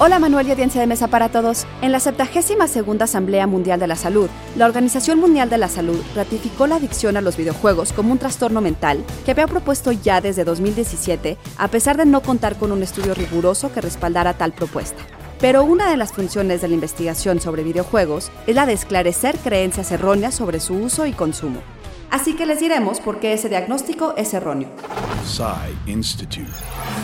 [0.00, 1.66] Hola Manuel y audiencia de mesa para todos.
[1.82, 6.00] En la 72 segunda Asamblea Mundial de la Salud, la Organización Mundial de la Salud
[6.14, 10.44] ratificó la adicción a los videojuegos como un trastorno mental que había propuesto ya desde
[10.44, 15.02] 2017, a pesar de no contar con un estudio riguroso que respaldara tal propuesta.
[15.40, 19.90] Pero una de las funciones de la investigación sobre videojuegos es la de esclarecer creencias
[19.90, 21.58] erróneas sobre su uso y consumo.
[22.12, 24.68] Así que les diremos por qué ese diagnóstico es erróneo.
[25.86, 26.46] Institute.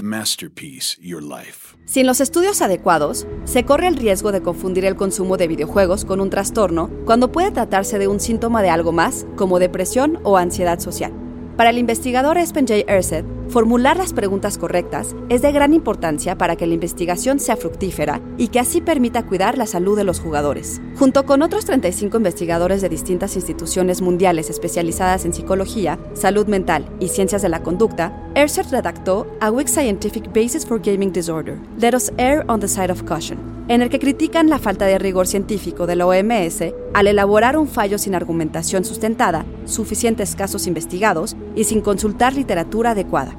[0.03, 1.77] Masterpiece Your Life.
[1.85, 6.21] Sin los estudios adecuados, se corre el riesgo de confundir el consumo de videojuegos con
[6.21, 10.79] un trastorno cuando puede tratarse de un síntoma de algo más, como depresión o ansiedad
[10.79, 11.13] social.
[11.57, 12.85] Para el investigador Espen J.
[12.87, 18.21] Erset, formular las preguntas correctas es de gran importancia para que la investigación sea fructífera
[18.39, 20.81] y que así permita cuidar la salud de los jugadores.
[20.97, 27.09] Junto con otros 35 investigadores de distintas instituciones mundiales especializadas en psicología, salud mental y
[27.09, 32.13] ciencias de la conducta, Erset redactó A Weak Scientific Basis for Gaming Disorder, Let Us
[32.17, 35.87] Err on the Side of Caution en el que critican la falta de rigor científico
[35.87, 41.81] de la OMS al elaborar un fallo sin argumentación sustentada, suficientes casos investigados y sin
[41.81, 43.37] consultar literatura adecuada.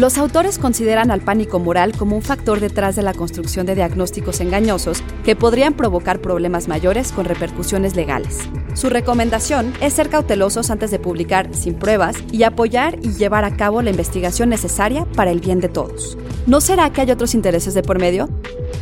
[0.00, 4.40] Los autores consideran al pánico moral como un factor detrás de la construcción de diagnósticos
[4.40, 8.38] engañosos que podrían provocar problemas mayores con repercusiones legales.
[8.72, 13.58] Su recomendación es ser cautelosos antes de publicar sin pruebas y apoyar y llevar a
[13.58, 16.16] cabo la investigación necesaria para el bien de todos.
[16.46, 18.30] ¿No será que hay otros intereses de por medio?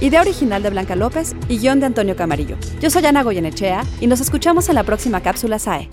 [0.00, 2.54] Idea original de Blanca López y guion de Antonio Camarillo.
[2.80, 5.90] Yo soy Ana Goyenechea y nos escuchamos en la próxima cápsula SAE.